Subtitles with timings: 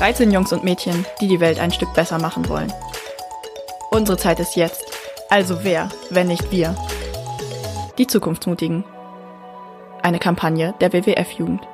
[0.00, 2.72] 13 Jungs und Mädchen, die die Welt ein Stück besser machen wollen.
[3.90, 4.82] Unsere Zeit ist jetzt.
[5.28, 6.74] Also wer, wenn nicht wir?
[7.98, 8.82] Die Zukunftsmutigen.
[10.02, 11.68] Eine Kampagne der WWF-Jugend.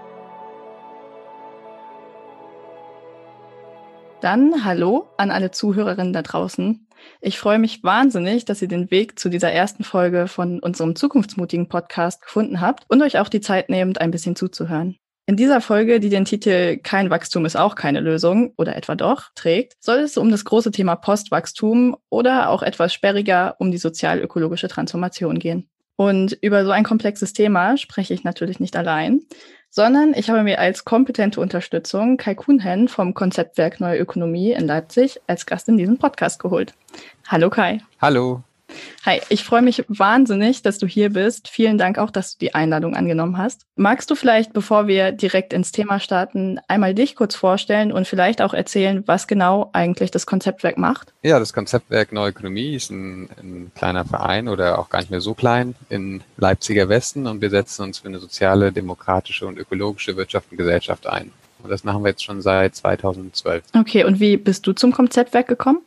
[4.21, 6.88] Dann hallo an alle Zuhörerinnen da draußen.
[7.21, 11.69] Ich freue mich wahnsinnig, dass ihr den Weg zu dieser ersten Folge von unserem zukunftsmutigen
[11.69, 14.99] Podcast gefunden habt und euch auch die Zeit nehmt, ein bisschen zuzuhören.
[15.29, 19.24] In dieser Folge, die den Titel Kein Wachstum ist auch keine Lösung oder etwa doch
[19.35, 24.69] trägt, soll es um das große Thema Postwachstum oder auch etwas sperriger um die sozial-ökologische
[24.69, 25.69] Transformation gehen.
[25.97, 29.23] Und über so ein komplexes Thema spreche ich natürlich nicht allein,
[29.69, 35.21] sondern ich habe mir als kompetente Unterstützung Kai Kuhnhen vom Konzeptwerk Neue Ökonomie in Leipzig
[35.27, 36.74] als Gast in diesen Podcast geholt.
[37.27, 37.80] Hallo Kai.
[38.01, 38.45] Hallo.
[39.07, 41.47] Hi, ich freue mich wahnsinnig, dass du hier bist.
[41.47, 43.63] Vielen Dank auch, dass du die Einladung angenommen hast.
[43.77, 48.43] Magst du vielleicht, bevor wir direkt ins Thema starten, einmal dich kurz vorstellen und vielleicht
[48.43, 51.13] auch erzählen, was genau eigentlich das Konzeptwerk macht?
[51.23, 55.21] Ja, das Konzeptwerk Neue Ökonomie ist ein, ein kleiner Verein oder auch gar nicht mehr
[55.21, 60.17] so klein in Leipziger Westen und wir setzen uns für eine soziale, demokratische und ökologische
[60.17, 61.31] Wirtschaft und Gesellschaft ein.
[61.63, 63.63] Und das machen wir jetzt schon seit 2012.
[63.79, 65.78] Okay, und wie bist du zum Konzeptwerk gekommen?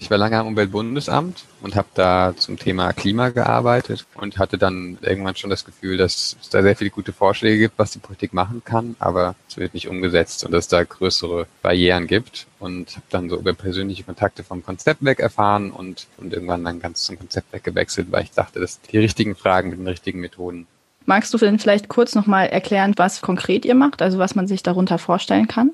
[0.00, 4.96] Ich war lange am Umweltbundesamt und habe da zum Thema Klima gearbeitet und hatte dann
[5.00, 8.32] irgendwann schon das Gefühl, dass es da sehr viele gute Vorschläge gibt, was die Politik
[8.32, 12.92] machen kann, aber es wird nicht umgesetzt und dass es da größere Barrieren gibt und
[12.92, 17.18] habe dann so über persönliche Kontakte vom Konzeptwerk erfahren und, und irgendwann dann ganz zum
[17.18, 20.68] Konzeptwerk gewechselt, weil ich dachte, das sind die richtigen Fragen mit den richtigen Methoden.
[21.06, 24.62] Magst du denn vielleicht kurz nochmal erklären, was konkret ihr macht, also was man sich
[24.62, 25.72] darunter vorstellen kann?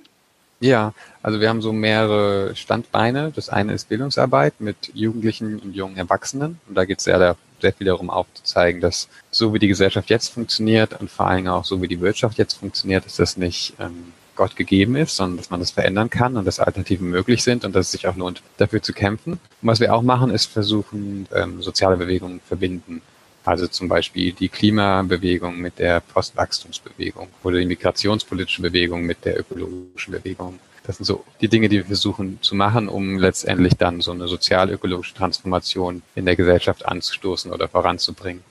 [0.65, 3.31] Ja, also wir haben so mehrere Standbeine.
[3.37, 6.59] Das eine ist Bildungsarbeit mit Jugendlichen und jungen Erwachsenen.
[6.67, 10.29] Und da geht es sehr, sehr viel darum aufzuzeigen, dass so wie die Gesellschaft jetzt
[10.29, 14.15] funktioniert und vor allem auch so wie die Wirtschaft jetzt funktioniert, dass das nicht ähm,
[14.37, 17.75] Gott gegeben ist, sondern dass man das verändern kann und dass Alternativen möglich sind und
[17.75, 19.33] dass es sich auch lohnt, dafür zu kämpfen.
[19.33, 23.03] Und was wir auch machen, ist versuchen, ähm, soziale Bewegungen verbinden.
[23.45, 30.13] Also zum Beispiel die Klimabewegung mit der Postwachstumsbewegung oder die migrationspolitische Bewegung mit der ökologischen
[30.13, 30.59] Bewegung.
[30.87, 34.29] Das sind so die Dinge, die wir versuchen zu machen, um letztendlich dann so eine
[34.29, 38.43] sozial-ökologische Transformation in der Gesellschaft anzustoßen oder voranzubringen.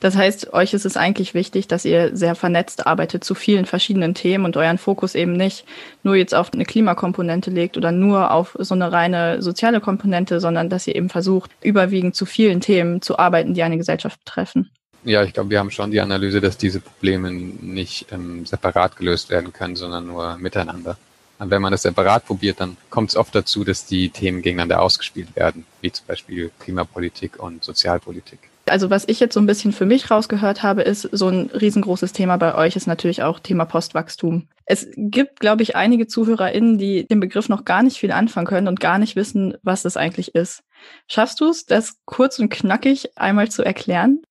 [0.00, 4.14] Das heißt, euch ist es eigentlich wichtig, dass ihr sehr vernetzt arbeitet zu vielen verschiedenen
[4.14, 5.64] Themen und euren Fokus eben nicht
[6.02, 10.70] nur jetzt auf eine Klimakomponente legt oder nur auf so eine reine soziale Komponente, sondern
[10.70, 14.70] dass ihr eben versucht, überwiegend zu vielen Themen zu arbeiten, die eine Gesellschaft betreffen.
[15.04, 19.30] Ja, ich glaube, wir haben schon die Analyse, dass diese Probleme nicht ähm, separat gelöst
[19.30, 20.98] werden können, sondern nur miteinander.
[21.38, 24.82] Und wenn man das separat probiert, dann kommt es oft dazu, dass die Themen gegeneinander
[24.82, 28.49] ausgespielt werden, wie zum Beispiel Klimapolitik und Sozialpolitik.
[28.66, 32.12] Also was ich jetzt so ein bisschen für mich rausgehört habe, ist so ein riesengroßes
[32.12, 34.48] Thema bei euch ist natürlich auch Thema Postwachstum.
[34.64, 38.68] Es gibt, glaube ich, einige ZuhörerInnen, die den Begriff noch gar nicht viel anfangen können
[38.68, 40.62] und gar nicht wissen, was das eigentlich ist.
[41.08, 44.22] Schaffst du es, das kurz und knackig einmal zu erklären?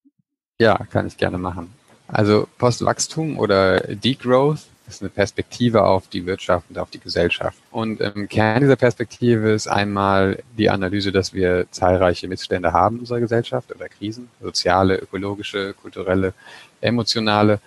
[0.60, 1.74] Ja, kann ich gerne machen.
[2.08, 7.58] Also Postwachstum oder Degrowth ist eine Perspektive auf die Wirtschaft und auf die Gesellschaft.
[7.72, 13.00] Und im Kern dieser Perspektive ist einmal die Analyse, dass wir zahlreiche Missstände haben in
[13.02, 16.34] unserer Gesellschaft oder Krisen, soziale, ökologische, kulturelle,
[16.82, 17.60] emotionale.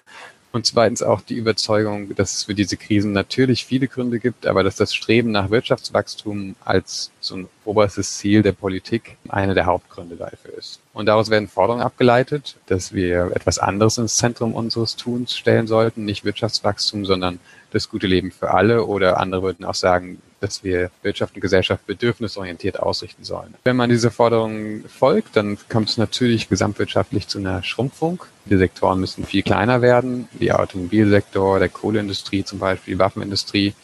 [0.52, 4.62] Und zweitens auch die Überzeugung, dass es für diese Krisen natürlich viele Gründe gibt, aber
[4.62, 10.16] dass das Streben nach Wirtschaftswachstum als so ein oberstes Ziel der Politik einer der Hauptgründe
[10.16, 10.80] dafür ist.
[10.92, 16.04] Und daraus werden Forderungen abgeleitet, dass wir etwas anderes ins Zentrum unseres Tuns stellen sollten,
[16.04, 17.40] nicht Wirtschaftswachstum, sondern
[17.70, 21.86] das gute Leben für alle oder andere würden auch sagen, dass wir Wirtschaft und Gesellschaft
[21.86, 23.54] bedürfnisorientiert ausrichten sollen.
[23.64, 28.24] Wenn man diese Forderungen folgt, dann kommt es natürlich gesamtwirtschaftlich zu einer Schrumpfung.
[28.46, 33.74] Die Sektoren müssen viel kleiner werden, wie Automobilsektor, der Kohleindustrie zum Beispiel, die Waffenindustrie.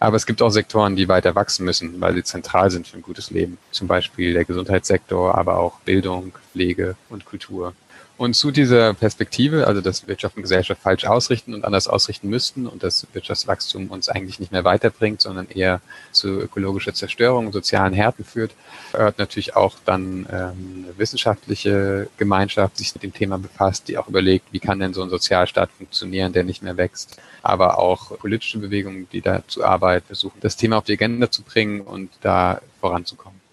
[0.00, 3.02] Aber es gibt auch Sektoren, die weiter wachsen müssen, weil sie zentral sind für ein
[3.02, 3.58] gutes Leben.
[3.72, 7.74] Zum Beispiel der Gesundheitssektor, aber auch Bildung, Pflege und Kultur.
[8.18, 12.66] Und zu dieser Perspektive, also dass Wirtschaft und Gesellschaft falsch ausrichten und anders ausrichten müssten
[12.66, 15.80] und dass Wirtschaftswachstum uns eigentlich nicht mehr weiterbringt, sondern eher
[16.10, 18.56] zu ökologischer Zerstörung und sozialen Härten führt,
[18.90, 23.96] gehört natürlich auch dann ähm, eine wissenschaftliche Gemeinschaft, die sich mit dem Thema befasst, die
[23.96, 27.20] auch überlegt, wie kann denn so ein Sozialstaat funktionieren, der nicht mehr wächst.
[27.42, 31.82] Aber auch politische Bewegungen, die dazu arbeiten, versuchen, das Thema auf die Agenda zu bringen
[31.82, 33.47] und da voranzukommen.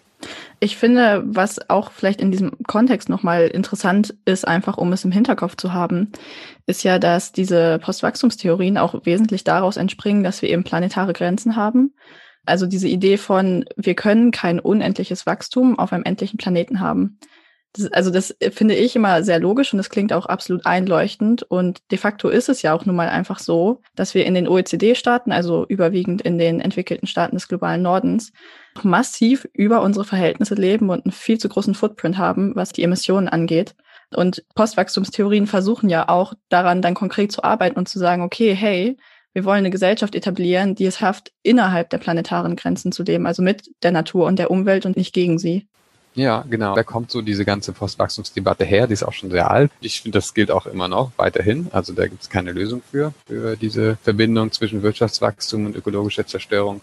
[0.58, 5.12] Ich finde, was auch vielleicht in diesem Kontext nochmal interessant ist, einfach um es im
[5.12, 6.12] Hinterkopf zu haben,
[6.66, 11.94] ist ja, dass diese Postwachstumstheorien auch wesentlich daraus entspringen, dass wir eben planetare Grenzen haben.
[12.46, 17.18] Also diese Idee von, wir können kein unendliches Wachstum auf einem endlichen Planeten haben.
[17.76, 21.42] Das, also das finde ich immer sehr logisch und das klingt auch absolut einleuchtend.
[21.42, 24.48] Und de facto ist es ja auch nun mal einfach so, dass wir in den
[24.48, 28.32] OECD-Staaten, also überwiegend in den entwickelten Staaten des globalen Nordens,
[28.82, 33.28] massiv über unsere Verhältnisse leben und einen viel zu großen Footprint haben, was die Emissionen
[33.28, 33.74] angeht.
[34.14, 38.96] Und Postwachstumstheorien versuchen ja auch daran dann konkret zu arbeiten und zu sagen, okay, hey,
[39.32, 43.42] wir wollen eine Gesellschaft etablieren, die es schafft, innerhalb der planetaren Grenzen zu leben, also
[43.42, 45.68] mit der Natur und der Umwelt und nicht gegen sie.
[46.16, 46.74] Ja, genau.
[46.74, 49.70] Da kommt so diese ganze Postwachstumsdebatte her, die ist auch schon sehr alt.
[49.80, 51.68] Ich finde, das gilt auch immer noch weiterhin.
[51.72, 56.80] Also da gibt es keine Lösung für, für diese Verbindung zwischen Wirtschaftswachstum und ökologischer Zerstörung.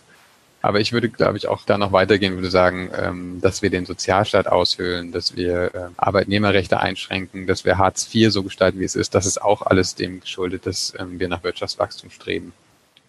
[0.62, 3.85] Aber ich würde, glaube ich, auch da noch weitergehen, würde sagen, ähm, dass wir den
[3.85, 8.95] Sozialstaat aushöhlen, dass wir äh, Arbeitnehmerrechte einschränken, dass wir Hartz IV so gestalten, wie es
[8.95, 9.13] ist.
[9.13, 12.53] Das ist auch alles dem geschuldet, dass ähm, wir nach Wirtschaftswachstum streben.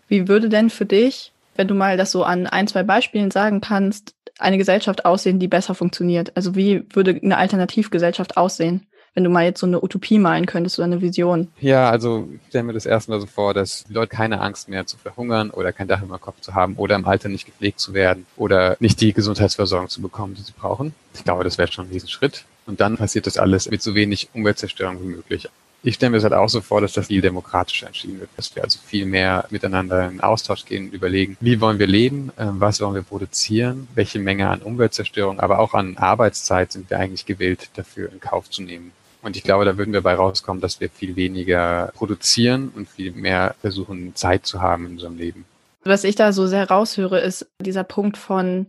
[0.09, 3.61] Wie würde denn für dich, wenn du mal das so an ein, zwei Beispielen sagen
[3.61, 6.37] kannst, eine Gesellschaft aussehen, die besser funktioniert?
[6.37, 8.87] Also wie würde eine Alternativgesellschaft aussehen?
[9.15, 11.49] wenn du mal jetzt so eine Utopie malen könntest oder eine Vision?
[11.61, 14.87] Ja, also ich stelle mir das erstmal so vor, dass die Leute keine Angst mehr
[14.87, 17.95] zu verhungern oder kein Dach über Kopf zu haben oder im Alter nicht gepflegt zu
[17.95, 20.95] werden oder nicht die Gesundheitsversorgung zu bekommen, die sie brauchen.
[21.15, 22.45] Ich glaube, das wäre schon ein Riesenschritt.
[22.67, 25.49] Und dann passiert das alles mit so wenig Umweltzerstörung wie möglich.
[25.87, 28.57] Ich stelle mir das halt auch so vor, dass das viel demokratischer entschieden wird, dass
[28.57, 32.59] wir also viel mehr miteinander in Austausch gehen und überlegen, wie wollen wir leben, ähm,
[32.59, 37.27] was wollen wir produzieren, welche Menge an Umweltzerstörung, aber auch an Arbeitszeit sind wir eigentlich
[37.27, 38.93] gewillt, dafür in Kauf zu nehmen.
[39.21, 43.13] Und ich glaube, da würden wir bei rauskommen, dass wir viel weniger produzieren und viel
[43.13, 45.45] mehr versuchen, Zeit zu haben in unserem Leben.
[45.85, 48.69] Was ich da so sehr raushöre, ist dieser Punkt von,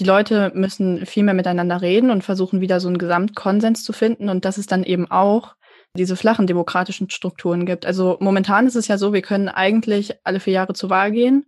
[0.00, 4.28] die Leute müssen viel mehr miteinander reden und versuchen wieder so einen Gesamtkonsens zu finden
[4.28, 5.54] und dass es dann eben auch
[5.96, 7.84] diese flachen demokratischen Strukturen gibt.
[7.84, 11.44] Also momentan ist es ja so, wir können eigentlich alle vier Jahre zur Wahl gehen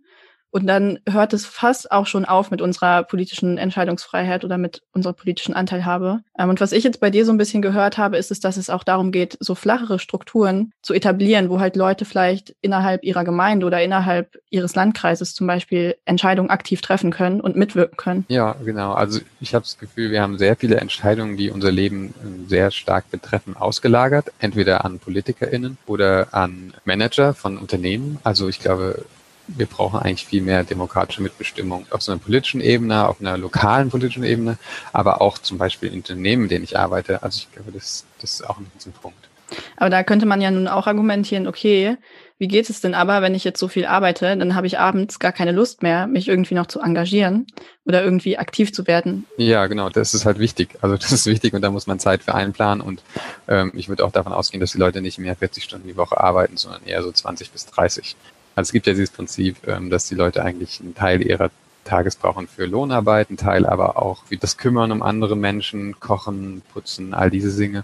[0.55, 5.11] und dann hört es fast auch schon auf mit unserer politischen Entscheidungsfreiheit oder mit unserer
[5.11, 6.21] politischen Anteilhabe.
[6.39, 8.55] Ähm, und was ich jetzt bei dir so ein bisschen gehört habe, ist es, dass
[8.55, 13.25] es auch darum geht, so flachere Strukturen zu etablieren, wo halt Leute vielleicht innerhalb ihrer
[13.25, 18.25] Gemeinde oder innerhalb ihres Landkreises zum Beispiel Entscheidungen aktiv treffen können und mitwirken können.
[18.29, 18.93] Ja, genau.
[18.93, 22.71] Also ich habe das Gefühl, wir haben sehr viele Entscheidungen, die unser Leben ähm, sehr
[22.71, 24.31] stark betreffen, ausgelagert.
[24.39, 28.19] Entweder an PolitikerInnen oder an Manager von Unternehmen.
[28.23, 29.03] Also ich glaube,
[29.47, 33.89] wir brauchen eigentlich viel mehr demokratische Mitbestimmung auf so einer politischen Ebene, auf einer lokalen
[33.89, 34.57] politischen Ebene,
[34.93, 37.23] aber auch zum Beispiel in Unternehmen, in denen ich arbeite.
[37.23, 38.67] Also ich glaube, das, das ist auch ein
[39.01, 39.29] Punkt.
[39.77, 41.97] Aber da könnte man ja nun auch argumentieren, okay,
[42.37, 45.19] wie geht es denn aber, wenn ich jetzt so viel arbeite, dann habe ich abends
[45.19, 47.47] gar keine Lust mehr, mich irgendwie noch zu engagieren
[47.85, 49.25] oder irgendwie aktiv zu werden.
[49.37, 50.69] Ja, genau, das ist halt wichtig.
[50.81, 53.01] Also das ist wichtig und da muss man Zeit für einplanen und
[53.47, 56.19] ähm, ich würde auch davon ausgehen, dass die Leute nicht mehr 40 Stunden die Woche
[56.19, 58.17] arbeiten, sondern eher so 20 bis 30.
[58.55, 61.51] Also es gibt ja dieses Prinzip, ähm, dass die Leute eigentlich einen Teil ihrer
[61.83, 66.61] Tages brauchen für Lohnarbeit, einen Teil aber auch wie das Kümmern um andere Menschen, Kochen,
[66.73, 67.83] Putzen, all diese Dinge.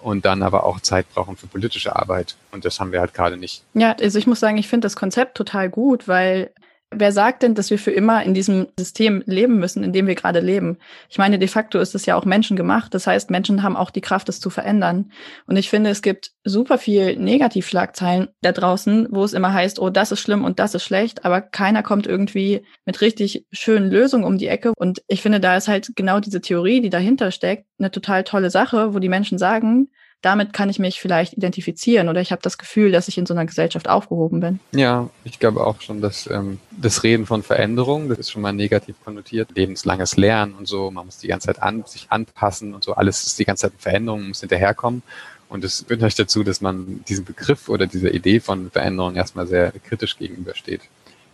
[0.00, 2.36] Und dann aber auch Zeit brauchen für politische Arbeit.
[2.52, 3.62] Und das haben wir halt gerade nicht.
[3.74, 6.50] Ja, also ich muss sagen, ich finde das Konzept total gut, weil
[6.92, 10.16] Wer sagt denn, dass wir für immer in diesem System leben müssen, in dem wir
[10.16, 10.78] gerade leben?
[11.08, 12.92] Ich meine, de facto ist es ja auch menschengemacht.
[12.92, 15.12] Das heißt, Menschen haben auch die Kraft, es zu verändern.
[15.46, 19.88] Und ich finde, es gibt super viel Negativschlagzeilen da draußen, wo es immer heißt, oh,
[19.88, 24.24] das ist schlimm und das ist schlecht, aber keiner kommt irgendwie mit richtig schönen Lösungen
[24.24, 24.72] um die Ecke.
[24.76, 28.50] Und ich finde, da ist halt genau diese Theorie, die dahinter steckt, eine total tolle
[28.50, 29.90] Sache, wo die Menschen sagen,
[30.22, 33.34] damit kann ich mich vielleicht identifizieren oder ich habe das Gefühl, dass ich in so
[33.34, 34.60] einer Gesellschaft aufgehoben bin.
[34.72, 38.52] Ja, ich glaube auch schon, dass ähm, das Reden von Veränderung, das ist schon mal
[38.52, 39.50] negativ konnotiert.
[39.54, 43.26] Lebenslanges Lernen und so, man muss die ganze Zeit an, sich anpassen und so, alles
[43.26, 45.02] ist die ganze Zeit Veränderung, muss hinterherkommen.
[45.48, 49.48] Und es führt euch dazu, dass man diesem Begriff oder dieser Idee von Veränderung erstmal
[49.48, 50.82] sehr kritisch gegenübersteht.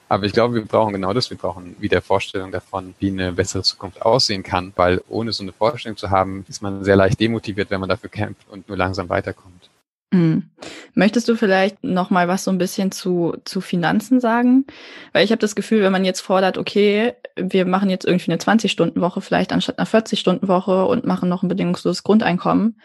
[0.08, 1.30] Aber ich glaube, wir brauchen genau das.
[1.30, 5.52] Wir brauchen wieder Vorstellung davon, wie eine bessere Zukunft aussehen kann, weil ohne so eine
[5.52, 9.08] Vorstellung zu haben, ist man sehr leicht demotiviert, wenn man dafür kämpft und nur langsam
[9.08, 9.68] weiterkommt.
[10.12, 10.50] Mhm.
[10.94, 14.64] Möchtest du vielleicht noch mal was so ein bisschen zu, zu Finanzen sagen?
[15.12, 18.40] Weil ich habe das Gefühl, wenn man jetzt fordert, okay, wir machen jetzt irgendwie eine
[18.40, 22.80] 20-Stunden-Woche vielleicht anstatt einer 40-Stunden-Woche und machen noch ein bedingungsloses Grundeinkommen,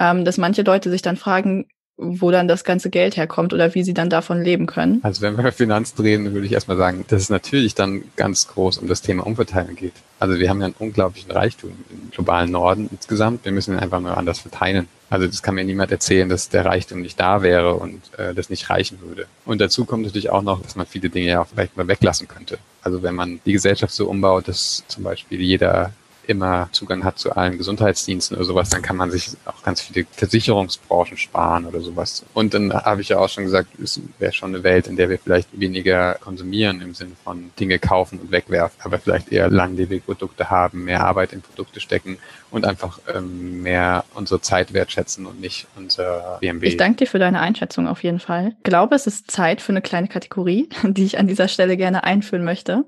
[0.00, 3.84] ähm, dass manche Leute sich dann fragen, wo dann das ganze Geld herkommt oder wie
[3.84, 5.00] sie dann davon leben können.
[5.02, 8.48] Also wenn wir über Finanzen reden, würde ich erstmal sagen, dass es natürlich dann ganz
[8.48, 9.94] groß um das Thema Umverteilen geht.
[10.18, 13.44] Also wir haben ja einen unglaublichen Reichtum im globalen Norden insgesamt.
[13.44, 14.88] Wir müssen ihn einfach nur anders verteilen.
[15.10, 18.50] Also das kann mir niemand erzählen, dass der Reichtum nicht da wäre und äh, das
[18.50, 19.26] nicht reichen würde.
[19.44, 22.58] Und dazu kommt natürlich auch noch, dass man viele Dinge ja vielleicht mal weglassen könnte.
[22.82, 25.92] Also wenn man die Gesellschaft so umbaut, dass zum Beispiel jeder
[26.26, 30.06] immer Zugang hat zu allen Gesundheitsdiensten oder sowas, dann kann man sich auch ganz viele
[30.10, 32.24] Versicherungsbranchen sparen oder sowas.
[32.34, 35.08] Und dann habe ich ja auch schon gesagt, es wäre schon eine Welt, in der
[35.08, 40.02] wir vielleicht weniger konsumieren im Sinne von Dinge kaufen und wegwerfen, aber vielleicht eher langlebige
[40.02, 42.18] Produkte haben, mehr Arbeit in Produkte stecken
[42.50, 46.68] und einfach ähm, mehr unsere Zeit wertschätzen und nicht unser BMW.
[46.68, 48.54] Ich danke dir für deine Einschätzung auf jeden Fall.
[48.58, 52.04] Ich glaube, es ist Zeit für eine kleine Kategorie, die ich an dieser Stelle gerne
[52.04, 52.84] einführen möchte.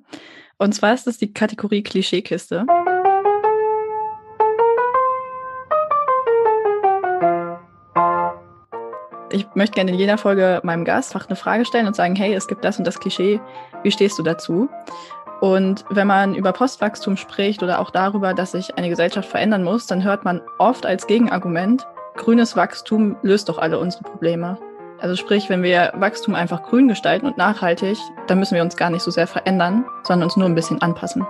[0.59, 2.65] Und zwar ist es die Kategorie Klischeekiste.
[9.31, 12.35] Ich möchte gerne in jeder Folge meinem Gast einfach eine Frage stellen und sagen, hey,
[12.35, 13.41] es gibt das und das Klischee,
[13.83, 14.69] wie stehst du dazu?
[15.41, 19.87] Und wenn man über Postwachstum spricht oder auch darüber, dass sich eine Gesellschaft verändern muss,
[19.87, 24.59] dann hört man oft als Gegenargument, grünes Wachstum löst doch alle unsere Probleme.
[24.99, 28.89] Also sprich, wenn wir Wachstum einfach grün gestalten und nachhaltig, dann müssen wir uns gar
[28.89, 31.27] nicht so sehr verändern, sondern uns nur ein bisschen anpassen.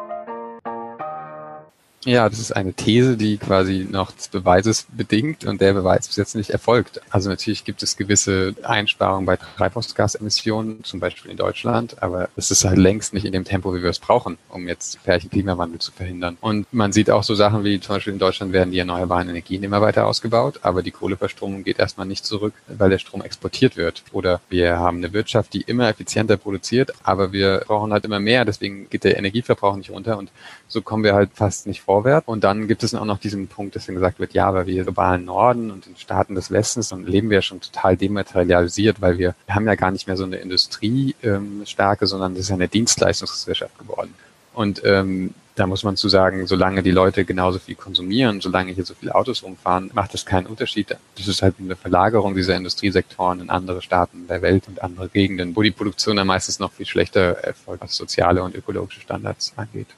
[2.07, 6.15] Ja, das ist eine These, die quasi noch des Beweises bedingt und der Beweis bis
[6.15, 7.01] jetzt nicht erfolgt.
[7.11, 12.65] Also natürlich gibt es gewisse Einsparungen bei Treibhausgasemissionen, zum Beispiel in Deutschland, aber es ist
[12.65, 15.91] halt längst nicht in dem Tempo, wie wir es brauchen, um jetzt Pärchen Klimawandel zu
[15.91, 16.39] verhindern.
[16.41, 19.65] Und man sieht auch so Sachen wie zum Beispiel in Deutschland werden die erneuerbaren Energien
[19.65, 24.05] immer weiter ausgebaut, aber die Kohleverstromung geht erstmal nicht zurück, weil der Strom exportiert wird.
[24.13, 28.45] Oder wir haben eine Wirtschaft, die immer effizienter produziert, aber wir brauchen halt immer mehr,
[28.45, 30.31] deswegen geht der Energieverbrauch nicht runter und
[30.69, 32.29] so kommen wir halt fast nicht vorwärts.
[32.29, 34.85] Und dann gibt es auch noch diesen Punkt, dass dann gesagt wird, ja, aber wir
[34.85, 39.19] globalen Norden und den Staaten des Westens, dann leben wir ja schon total dematerialisiert, weil
[39.19, 42.55] wir, wir haben ja gar nicht mehr so eine Industriestärke, ähm, sondern das ist ja
[42.55, 44.15] eine Dienstleistungsgesellschaft geworden.
[44.53, 48.85] Und ähm, da muss man zu sagen, solange die Leute genauso viel konsumieren, solange hier
[48.85, 50.95] so viele Autos rumfahren, macht das keinen Unterschied.
[51.17, 55.57] Das ist halt eine Verlagerung dieser Industriesektoren in andere Staaten der Welt und andere Gegenden,
[55.57, 59.88] wo die Produktion dann meistens noch viel schlechter erfolgt, was soziale und ökologische Standards angeht.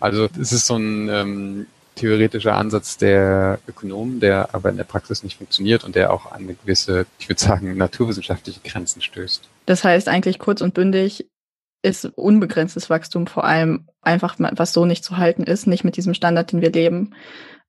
[0.00, 5.22] Also es ist so ein ähm, theoretischer Ansatz der Ökonomen, der aber in der Praxis
[5.22, 9.48] nicht funktioniert und der auch an eine gewisse, ich würde sagen, naturwissenschaftliche Grenzen stößt.
[9.66, 11.28] Das heißt eigentlich kurz und bündig
[11.82, 16.14] ist unbegrenztes Wachstum vor allem einfach, was so nicht zu halten ist, nicht mit diesem
[16.14, 17.14] Standard, den wir leben.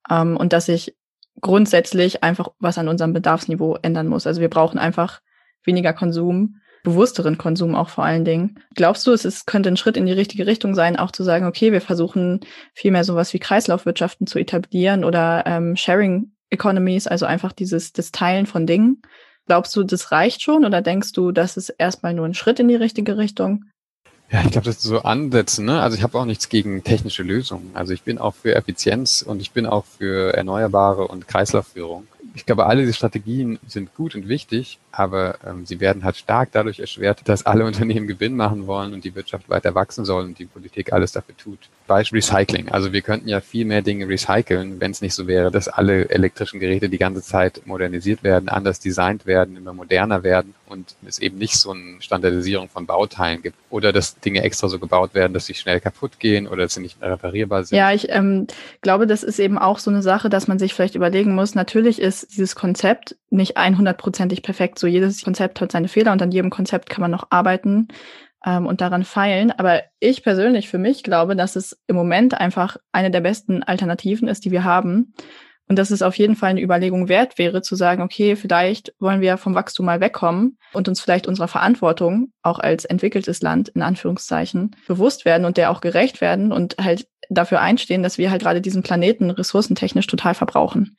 [0.10, 0.96] Ähm, und dass sich
[1.40, 4.28] grundsätzlich einfach was an unserem Bedarfsniveau ändern muss.
[4.28, 5.22] Also wir brauchen einfach
[5.64, 8.60] weniger Konsum bewussteren Konsum auch vor allen Dingen.
[8.76, 11.46] Glaubst du, es ist, könnte ein Schritt in die richtige Richtung sein, auch zu sagen,
[11.46, 12.42] okay, wir versuchen
[12.74, 18.12] viel mehr sowas wie Kreislaufwirtschaften zu etablieren oder ähm, Sharing Economies, also einfach dieses das
[18.12, 19.02] Teilen von Dingen.
[19.48, 22.68] Glaubst du, das reicht schon oder denkst du, das ist erstmal nur ein Schritt in
[22.68, 23.66] die richtige Richtung?
[24.32, 25.64] Ja, ich glaube, das ist so Ansätze.
[25.64, 25.82] Ne?
[25.82, 27.72] Also ich habe auch nichts gegen technische Lösungen.
[27.74, 32.46] Also ich bin auch für Effizienz und ich bin auch für Erneuerbare und Kreislaufführung ich
[32.46, 36.80] glaube, alle diese Strategien sind gut und wichtig, aber ähm, sie werden halt stark dadurch
[36.80, 40.46] erschwert, dass alle Unternehmen Gewinn machen wollen und die Wirtschaft weiter wachsen soll und die
[40.46, 41.70] Politik alles dafür tut.
[41.91, 42.69] Beispiel Recycling.
[42.69, 46.10] Also wir könnten ja viel mehr Dinge recyceln, wenn es nicht so wäre, dass alle
[46.10, 51.19] elektrischen Geräte die ganze Zeit modernisiert werden, anders designt werden, immer moderner werden und es
[51.19, 53.57] eben nicht so eine Standardisierung von Bauteilen gibt.
[53.69, 56.81] Oder dass Dinge extra so gebaut werden, dass sie schnell kaputt gehen oder dass sie
[56.81, 57.77] nicht reparierbar sind.
[57.77, 58.48] Ja, ich ähm,
[58.81, 61.55] glaube, das ist eben auch so eine Sache, dass man sich vielleicht überlegen muss.
[61.55, 64.79] Natürlich ist dieses Konzept nicht 100%ig perfekt.
[64.79, 67.89] So jedes Konzept hat seine Fehler und an jedem Konzept kann man noch arbeiten
[68.45, 69.51] ähm, und daran feilen.
[69.51, 74.27] Aber ich persönlich für mich glaube, dass es im Moment einfach eine der besten Alternativen
[74.27, 75.13] ist, die wir haben.
[75.67, 79.21] Und dass es auf jeden Fall eine Überlegung wert wäre, zu sagen, okay, vielleicht wollen
[79.21, 83.81] wir vom Wachstum mal wegkommen und uns vielleicht unserer Verantwortung, auch als entwickeltes Land, in
[83.81, 88.41] Anführungszeichen, bewusst werden und der auch gerecht werden und halt dafür einstehen, dass wir halt
[88.41, 90.98] gerade diesen Planeten ressourcentechnisch total verbrauchen.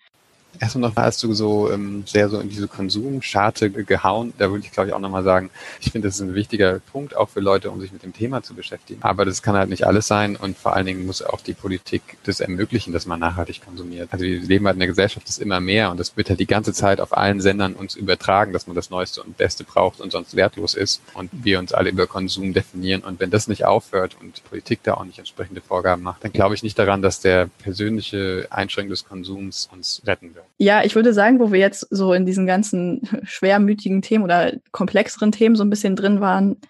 [0.61, 4.33] Erstmal noch, hast du so ähm, sehr so in diese Konsumscharte gehauen.
[4.39, 7.17] Da würde ich, glaube ich, auch nochmal sagen, ich finde, das ist ein wichtiger Punkt,
[7.17, 9.03] auch für Leute, um sich mit dem Thema zu beschäftigen.
[9.03, 12.03] Aber das kann halt nicht alles sein und vor allen Dingen muss auch die Politik
[12.25, 14.09] das ermöglichen, dass man nachhaltig konsumiert.
[14.13, 16.47] Also wir leben halt in der Gesellschaft, das immer mehr und das wird halt die
[16.47, 20.13] ganze Zeit auf allen Sendern uns übertragen, dass man das Neueste und Beste braucht und
[20.13, 23.03] sonst wertlos ist und wir uns alle über Konsum definieren.
[23.03, 26.33] Und wenn das nicht aufhört und die Politik da auch nicht entsprechende Vorgaben macht, dann
[26.33, 30.42] glaube ich nicht daran, dass der persönliche Einschränkung des Konsums uns retten wird.
[30.59, 35.33] Ja, ich würde sagen, wo wir jetzt so in diesen ganzen schwermütigen Themen oder komplexeren
[35.33, 36.61] Themen so ein bisschen drin waren,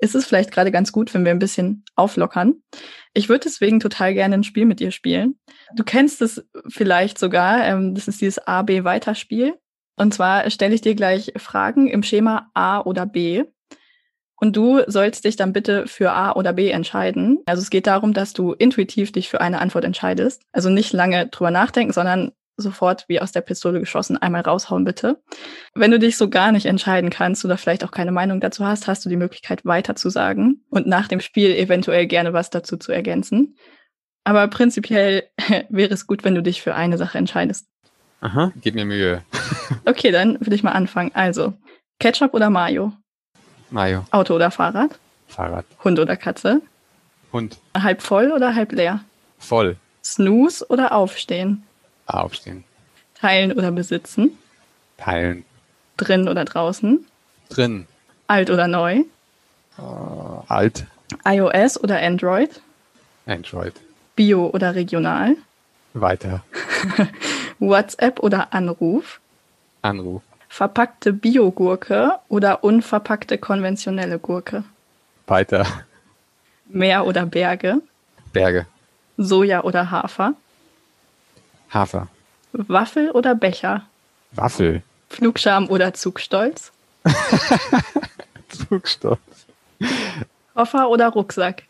[0.00, 2.62] ist es vielleicht gerade ganz gut, wenn wir ein bisschen auflockern.
[3.14, 5.38] Ich würde deswegen total gerne ein Spiel mit dir spielen.
[5.74, 7.64] Du kennst es vielleicht sogar.
[7.64, 9.58] Ähm, das ist dieses A-B-Weiterspiel.
[9.96, 13.44] Und zwar stelle ich dir gleich Fragen im Schema A oder B.
[14.40, 17.40] Und du sollst dich dann bitte für A oder B entscheiden.
[17.46, 20.42] Also es geht darum, dass du intuitiv dich für eine Antwort entscheidest.
[20.52, 25.22] Also nicht lange drüber nachdenken, sondern sofort wie aus der Pistole geschossen einmal raushauen, bitte.
[25.74, 28.86] Wenn du dich so gar nicht entscheiden kannst oder vielleicht auch keine Meinung dazu hast,
[28.86, 32.76] hast du die Möglichkeit weiter zu sagen und nach dem Spiel eventuell gerne was dazu
[32.76, 33.56] zu ergänzen.
[34.24, 35.24] Aber prinzipiell
[35.68, 37.66] wäre es gut, wenn du dich für eine Sache entscheidest.
[38.20, 39.22] Aha, gib mir Mühe.
[39.86, 41.12] okay, dann will ich mal anfangen.
[41.14, 41.54] Also,
[42.00, 42.92] Ketchup oder Mayo?
[43.70, 44.04] Mayo.
[44.10, 44.98] Auto oder Fahrrad?
[45.28, 45.64] Fahrrad.
[45.84, 46.62] Hund oder Katze?
[47.32, 47.58] Hund.
[47.76, 49.04] Halb voll oder halb leer?
[49.38, 49.76] Voll.
[50.04, 51.64] Snooze oder Aufstehen?
[52.08, 52.64] Aufstehen.
[53.14, 54.38] Teilen oder besitzen?
[54.96, 55.44] Teilen.
[55.96, 57.06] Drin oder draußen?
[57.50, 57.86] Drin.
[58.26, 59.02] Alt oder neu?
[59.78, 60.86] Uh, alt.
[61.24, 62.60] iOS oder Android?
[63.26, 63.74] Android.
[64.16, 65.36] Bio oder regional?
[65.94, 66.42] Weiter.
[67.58, 69.20] WhatsApp oder Anruf?
[69.82, 70.22] Anruf.
[70.48, 74.64] Verpackte Biogurke oder unverpackte konventionelle Gurke?
[75.26, 75.66] Weiter.
[76.66, 77.82] Meer oder Berge?
[78.32, 78.66] Berge.
[79.16, 80.34] Soja oder Hafer?
[81.72, 82.08] Hafer.
[82.52, 83.82] Waffel oder Becher?
[84.32, 84.82] Waffel.
[85.10, 86.72] Flugscham oder Zugstolz?
[88.48, 89.18] Zugstolz.
[90.54, 91.62] Koffer oder Rucksack?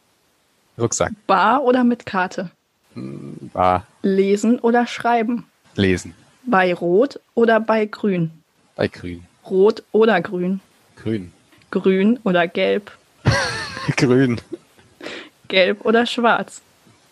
[0.78, 1.12] Rucksack.
[1.26, 2.50] Bar oder mit Karte?
[2.94, 3.86] Bar.
[4.02, 5.46] Lesen oder schreiben?
[5.74, 6.14] Lesen.
[6.44, 8.30] Bei Rot oder bei Grün?
[8.76, 9.26] Bei Grün.
[9.48, 10.60] Rot oder Grün?
[10.96, 11.32] Grün.
[11.70, 12.90] Grün oder Gelb?
[13.96, 14.40] Grün.
[15.48, 16.62] Gelb oder Schwarz?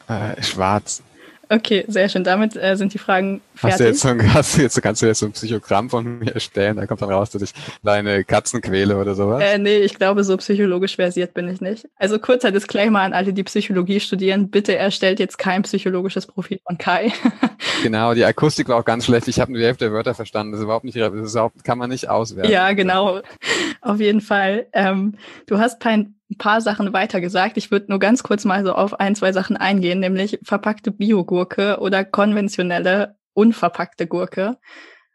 [0.08, 1.02] Äh, schwarz.
[1.48, 2.24] Okay, sehr schön.
[2.24, 3.72] Damit äh, sind die Fragen fertig.
[3.72, 6.18] Hast du jetzt so ein, hast du jetzt, kannst du jetzt so ein Psychogramm von
[6.18, 6.76] mir erstellen?
[6.76, 9.42] Da kommt dann raus, dass ich deine Katzen quäle oder sowas?
[9.42, 11.88] Äh, nee, ich glaube, so psychologisch versiert bin ich nicht.
[11.96, 14.50] Also kurzer Disclaimer an alle, die Psychologie studieren.
[14.50, 17.12] Bitte erstellt jetzt kein psychologisches Profil von Kai.
[17.82, 19.28] genau, die Akustik war auch ganz schlecht.
[19.28, 20.52] Ich habe nur die Hälfte der Wörter verstanden.
[20.52, 22.50] Das ist überhaupt nicht, das ist überhaupt, kann man nicht auswerten.
[22.50, 23.20] Ja, genau.
[23.82, 24.66] Auf jeden Fall.
[24.72, 25.14] Ähm,
[25.46, 27.56] du hast kein ein paar Sachen weiter gesagt.
[27.56, 31.78] Ich würde nur ganz kurz mal so auf ein, zwei Sachen eingehen, nämlich verpackte Biogurke
[31.80, 34.58] oder konventionelle unverpackte Gurke.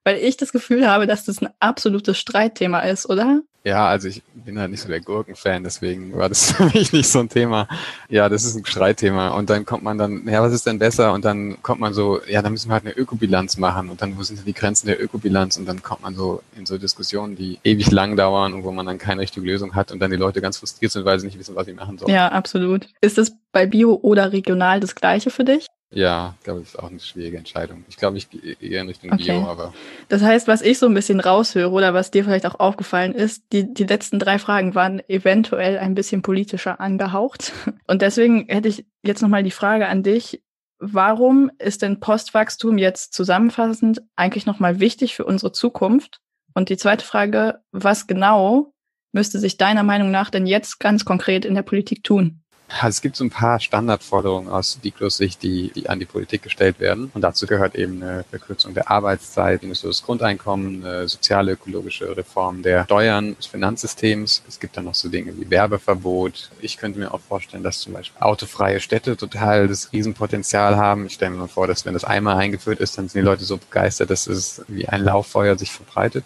[0.03, 3.41] Weil ich das Gefühl habe, dass das ein absolutes Streitthema ist, oder?
[3.63, 7.07] Ja, also ich bin halt nicht so der Gurkenfan, deswegen war das für mich nicht
[7.07, 7.67] so ein Thema.
[8.09, 9.29] Ja, das ist ein Streitthema.
[9.29, 11.13] Und dann kommt man dann, ja, was ist denn besser?
[11.13, 13.89] Und dann kommt man so, ja, dann müssen wir halt eine Ökobilanz machen.
[13.89, 15.57] Und dann, wo sind denn die Grenzen der Ökobilanz?
[15.57, 18.87] Und dann kommt man so in so Diskussionen, die ewig lang dauern und wo man
[18.87, 21.37] dann keine richtige Lösung hat und dann die Leute ganz frustriert sind, weil sie nicht
[21.37, 22.11] wissen, was sie machen sollen.
[22.11, 22.87] Ja, absolut.
[22.99, 25.67] Ist das bei Bio oder regional das Gleiche für dich?
[25.93, 27.83] Ja, ich glaube, das ist auch eine schwierige Entscheidung.
[27.89, 29.23] Ich glaube, ich gehe eher in Richtung okay.
[29.23, 29.73] Bio, aber.
[30.07, 33.43] Das heißt, was ich so ein bisschen raushöre oder was dir vielleicht auch aufgefallen ist,
[33.51, 37.51] die, die letzten drei Fragen waren eventuell ein bisschen politischer angehaucht.
[37.87, 40.41] Und deswegen hätte ich jetzt nochmal die Frage an dich.
[40.79, 46.21] Warum ist denn Postwachstum jetzt zusammenfassend eigentlich nochmal wichtig für unsere Zukunft?
[46.53, 48.73] Und die zweite Frage, was genau
[49.11, 52.41] müsste sich deiner Meinung nach denn jetzt ganz konkret in der Politik tun?
[52.79, 56.79] Also es gibt so ein paar Standardforderungen aus Diklos-Sicht, die, die an die Politik gestellt
[56.79, 57.11] werden.
[57.13, 62.85] Und dazu gehört eben eine Verkürzung der Arbeitszeit, das Grundeinkommen, eine soziale, ökologische Reform der
[62.85, 64.43] Steuern, des Finanzsystems.
[64.47, 66.49] Es gibt dann noch so Dinge wie Werbeverbot.
[66.61, 71.07] Ich könnte mir auch vorstellen, dass zum Beispiel autofreie Städte total das Riesenpotenzial haben.
[71.07, 73.43] Ich stelle mir mal vor, dass wenn das einmal eingeführt ist, dann sind die Leute
[73.43, 76.23] so begeistert, dass es wie ein Lauffeuer sich verbreitet.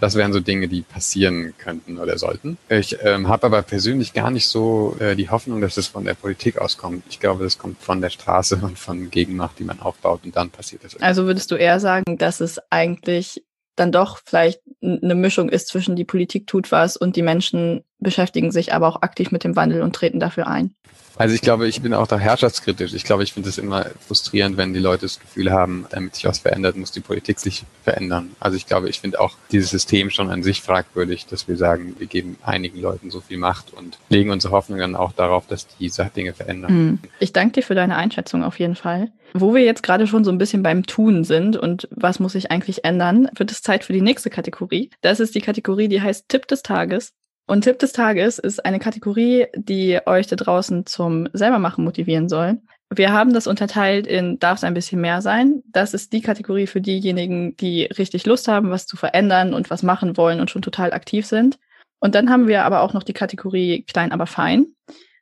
[0.00, 2.56] Das wären so Dinge, die passieren könnten oder sollten.
[2.68, 6.14] Ich ähm, habe aber persönlich gar nicht so äh, die Hoffnung, dass es von der
[6.14, 7.02] Politik auskommt.
[7.10, 10.50] Ich glaube, das kommt von der Straße und von Gegenmacht, die man aufbaut und dann
[10.50, 11.00] passiert es.
[11.00, 13.42] Also würdest du eher sagen, dass es eigentlich
[13.76, 18.50] dann doch vielleicht eine Mischung ist zwischen die Politik tut was und die Menschen beschäftigen
[18.52, 20.74] sich aber auch aktiv mit dem Wandel und treten dafür ein?
[21.18, 22.94] Also ich glaube, ich bin auch da herrschaftskritisch.
[22.94, 26.24] Ich glaube, ich finde es immer frustrierend, wenn die Leute das Gefühl haben, damit sich
[26.24, 28.30] was verändert, muss die Politik sich verändern.
[28.38, 31.96] Also ich glaube, ich finde auch dieses System schon an sich fragwürdig, dass wir sagen,
[31.98, 35.66] wir geben einigen Leuten so viel Macht und legen unsere Hoffnung dann auch darauf, dass
[35.66, 36.70] die Dinge verändern.
[36.70, 36.98] Hm.
[37.18, 39.10] Ich danke dir für deine Einschätzung auf jeden Fall.
[39.34, 42.50] Wo wir jetzt gerade schon so ein bisschen beim Tun sind und was muss sich
[42.50, 44.90] eigentlich ändern, wird es Zeit für die nächste Kategorie.
[45.00, 47.12] Das ist die Kategorie, die heißt Tipp des Tages.
[47.48, 52.58] Und Tipp des Tages ist eine Kategorie, die euch da draußen zum selbermachen motivieren soll.
[52.94, 55.62] Wir haben das unterteilt in darf es ein bisschen mehr sein.
[55.72, 59.82] Das ist die Kategorie für diejenigen, die richtig Lust haben, was zu verändern und was
[59.82, 61.58] machen wollen und schon total aktiv sind.
[62.00, 64.66] Und dann haben wir aber auch noch die Kategorie klein, aber fein.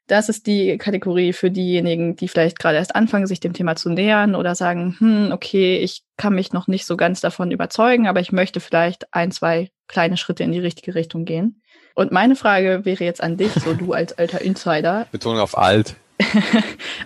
[0.09, 3.89] Das ist die Kategorie für diejenigen, die vielleicht gerade erst anfangen, sich dem Thema zu
[3.89, 8.19] nähern oder sagen, hm, okay, ich kann mich noch nicht so ganz davon überzeugen, aber
[8.19, 11.61] ich möchte vielleicht ein, zwei kleine Schritte in die richtige Richtung gehen.
[11.95, 15.07] Und meine Frage wäre jetzt an dich, so du als alter Insider.
[15.13, 15.97] Betonung auf alt.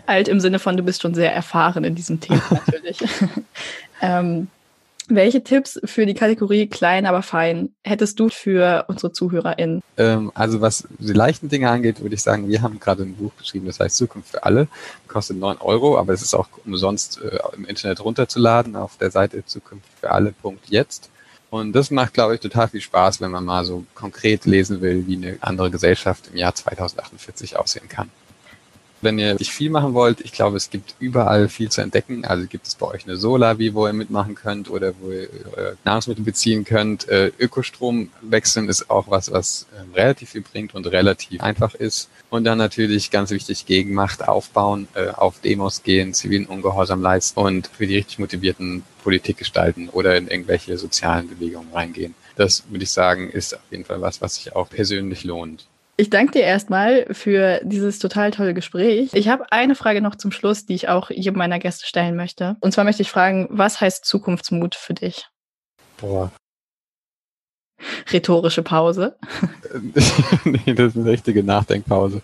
[0.06, 2.98] alt im Sinne von, du bist schon sehr erfahren in diesem Thema natürlich.
[4.00, 4.48] ähm,
[5.10, 9.82] welche Tipps für die Kategorie klein, aber fein hättest du für unsere ZuhörerInnen?
[9.96, 13.32] Ähm, also was die leichten Dinge angeht, würde ich sagen, wir haben gerade ein Buch
[13.36, 14.68] geschrieben, das heißt Zukunft für alle.
[15.08, 19.44] Kostet neun Euro, aber es ist auch umsonst äh, im Internet runterzuladen auf der Seite
[19.44, 21.10] Zukunft für alle.jetzt.
[21.50, 25.06] Und das macht, glaube ich, total viel Spaß, wenn man mal so konkret lesen will,
[25.08, 28.08] wie eine andere Gesellschaft im Jahr 2048 aussehen kann.
[29.02, 32.24] Wenn ihr nicht viel machen wollt, ich glaube, es gibt überall viel zu entdecken.
[32.24, 35.74] Also gibt es bei euch eine Solavi, wo ihr mitmachen könnt oder wo ihr äh,
[35.84, 37.08] Nahrungsmittel beziehen könnt.
[37.08, 42.10] Äh, Ökostrom wechseln ist auch was, was äh, relativ viel bringt und relativ einfach ist.
[42.28, 47.68] Und dann natürlich ganz wichtig Gegenmacht aufbauen, äh, auf Demos gehen, zivilen Ungehorsam leisten und
[47.68, 52.14] für die richtig motivierten Politik gestalten oder in irgendwelche sozialen Bewegungen reingehen.
[52.36, 55.66] Das würde ich sagen, ist auf jeden Fall was, was sich auch persönlich lohnt.
[56.00, 59.10] Ich danke dir erstmal für dieses total tolle Gespräch.
[59.12, 62.56] Ich habe eine Frage noch zum Schluss, die ich auch jedem meiner Gäste stellen möchte.
[62.60, 65.28] Und zwar möchte ich fragen, was heißt Zukunftsmut für dich?
[65.98, 66.32] Boah.
[68.10, 69.18] Rhetorische Pause.
[70.44, 72.22] nee, das ist eine richtige Nachdenkpause.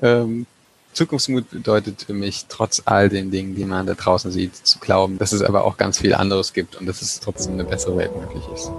[0.00, 0.46] Ähm,
[0.92, 5.18] Zukunftsmut bedeutet für mich, trotz all den Dingen, die man da draußen sieht, zu glauben,
[5.18, 8.14] dass es aber auch ganz viel anderes gibt und dass es trotzdem eine bessere Welt
[8.14, 8.70] möglich ist.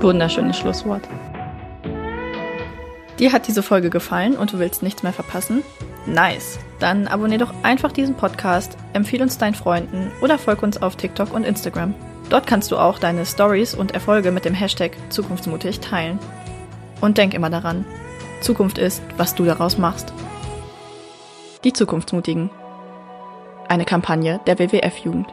[0.00, 1.02] Wunderschönes Schlusswort.
[3.18, 5.62] Dir hat diese Folge gefallen und du willst nichts mehr verpassen?
[6.04, 6.58] Nice.
[6.78, 11.32] Dann abonnier doch einfach diesen Podcast, empfehle uns deinen Freunden oder folg uns auf TikTok
[11.32, 11.94] und Instagram.
[12.28, 16.18] Dort kannst du auch deine Stories und Erfolge mit dem Hashtag Zukunftsmutig teilen.
[17.00, 17.86] Und denk immer daran,
[18.40, 20.12] Zukunft ist, was du daraus machst.
[21.64, 22.50] Die Zukunftsmutigen.
[23.68, 25.32] Eine Kampagne der WWF-Jugend.